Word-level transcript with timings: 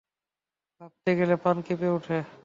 ভাবতে 0.81 1.11
গেলে 1.19 1.35
প্রাণ 1.41 1.57
কেঁপে 1.61 1.87
ওঠে। 1.89 2.17